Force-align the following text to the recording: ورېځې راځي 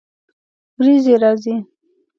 ورېځې 0.79 1.13
راځي 1.21 1.55